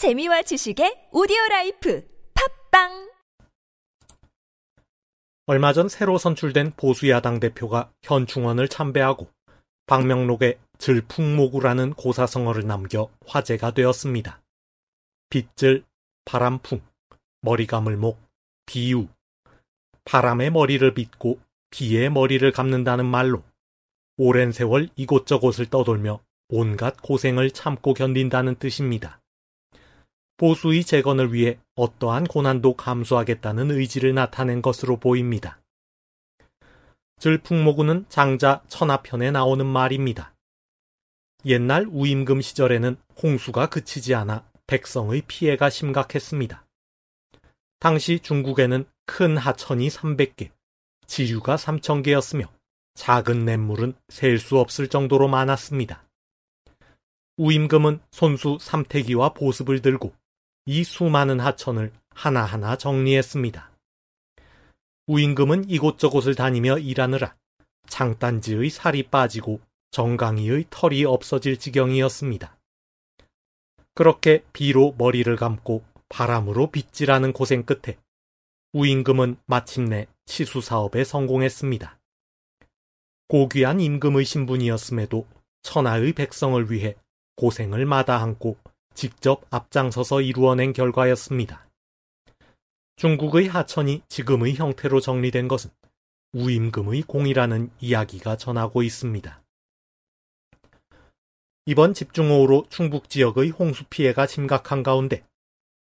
재미와 0.00 0.40
지식의 0.40 1.10
오디오 1.12 1.36
라이프 1.50 2.02
팟빵 2.70 3.10
얼마 5.44 5.74
전 5.74 5.90
새로 5.90 6.16
선출된 6.16 6.72
보수야당 6.78 7.38
대표가 7.38 7.92
현충원을 8.00 8.68
참배하고 8.68 9.28
방명록에 9.84 10.58
즐풍목우라는 10.78 11.92
고사성어를 11.92 12.66
남겨 12.66 13.10
화제가 13.26 13.72
되었습니다. 13.74 14.40
빗 15.28 15.49
즐, 15.49 15.84
바람풍, 16.24 16.80
머리 17.42 17.66
감을 17.66 17.98
목, 17.98 18.22
비 18.64 18.85
우. 18.85 19.06
바람에 20.06 20.52
머리를 20.52 20.94
빗고 20.94 21.40
비에 21.68 22.08
머리를 22.08 22.50
감는다는 22.52 23.04
말로 23.04 23.42
오랜 24.16 24.50
세월 24.50 24.88
이곳저곳을 24.96 25.66
떠돌며 25.66 26.20
온갖 26.48 26.96
고생을 27.02 27.50
참고 27.50 27.92
견딘다는 27.92 28.54
뜻입니다. 28.54 29.19
보수의 30.40 30.84
재건을 30.84 31.34
위해 31.34 31.58
어떠한 31.74 32.24
고난도 32.24 32.72
감수하겠다는 32.72 33.72
의지를 33.72 34.14
나타낸 34.14 34.62
것으로 34.62 34.96
보입니다. 34.96 35.60
들풍모구는 37.20 38.06
장자 38.08 38.62
천하편에 38.66 39.32
나오는 39.32 39.66
말입니다. 39.66 40.32
옛날 41.44 41.86
우임금 41.90 42.40
시절에는 42.40 42.96
홍수가 43.22 43.66
그치지 43.66 44.14
않아 44.14 44.48
백성의 44.66 45.24
피해가 45.26 45.68
심각했습니다. 45.68 46.64
당시 47.78 48.18
중국에는 48.20 48.86
큰 49.04 49.36
하천이 49.36 49.88
300개, 49.88 50.48
지류가 51.06 51.56
3,000개였으며 51.56 52.48
작은 52.94 53.44
냇물은 53.44 53.92
셀 54.08 54.38
수 54.38 54.58
없을 54.58 54.88
정도로 54.88 55.28
많았습니다. 55.28 56.02
우임금은 57.36 58.00
손수 58.10 58.56
삼태기와 58.58 59.34
보습을 59.34 59.82
들고 59.82 60.14
이 60.66 60.84
수많은 60.84 61.40
하천을 61.40 61.92
하나하나 62.10 62.76
정리했습니다. 62.76 63.70
우임금은 65.06 65.68
이곳저곳을 65.68 66.34
다니며 66.34 66.78
일하느라 66.78 67.34
장단지의 67.88 68.70
살이 68.70 69.02
빠지고 69.04 69.60
정강이의 69.90 70.66
털이 70.70 71.04
없어질 71.04 71.58
지경이었습니다. 71.58 72.56
그렇게 73.94 74.44
비로 74.52 74.94
머리를 74.96 75.34
감고 75.36 75.82
바람으로 76.08 76.70
빗질하는 76.70 77.32
고생 77.32 77.64
끝에 77.64 77.98
우임금은 78.72 79.36
마침내 79.46 80.06
치수 80.26 80.60
사업에 80.60 81.02
성공했습니다. 81.02 81.98
고귀한 83.26 83.80
임금의 83.80 84.24
신분이었음에도 84.24 85.26
천하의 85.62 86.12
백성을 86.12 86.70
위해 86.70 86.94
고생을 87.36 87.86
마다않고 87.86 88.56
직접 89.00 89.46
앞장서서 89.48 90.20
이루어낸 90.20 90.74
결과였습니다. 90.74 91.66
중국의 92.96 93.48
하천이 93.48 94.02
지금의 94.10 94.56
형태로 94.56 95.00
정리된 95.00 95.48
것은 95.48 95.70
우임금의 96.34 97.04
공이라는 97.04 97.70
이야기가 97.80 98.36
전하고 98.36 98.82
있습니다. 98.82 99.42
이번 101.64 101.94
집중호우로 101.94 102.66
충북 102.68 103.08
지역의 103.08 103.48
홍수 103.52 103.84
피해가 103.84 104.26
심각한 104.26 104.82
가운데 104.82 105.24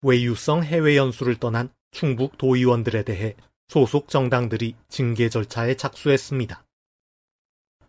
외유성 0.01 0.63
해외 0.63 0.95
연수를 0.95 1.35
떠난 1.35 1.73
충북 1.91 2.37
도의원들에 2.37 3.03
대해 3.03 3.35
소속 3.67 4.07
정당들이 4.07 4.75
징계 4.87 5.27
절차에 5.27 5.75
착수했습니다. 5.75 6.63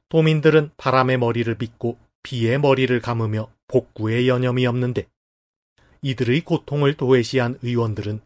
도민들은 0.09 0.73
바람의 0.77 1.19
머리를 1.19 1.55
빗고 1.55 2.01
비의 2.25 2.59
머리를 2.59 3.01
감으며 3.01 3.49
복구에 3.69 4.27
여념이 4.27 4.67
없는데 4.67 5.07
이들의 6.03 6.43
고통을 6.43 6.95
도외시한 6.95 7.59
의원들은 7.63 8.21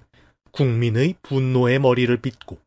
국민의 0.53 1.17
분노의 1.22 1.80
머리를 1.80 2.17
빗고 2.19 2.58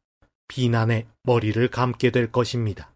비난의 0.47 1.05
머리를 1.23 1.67
감게 1.69 2.11
될 2.11 2.31
것입니다. 2.31 2.91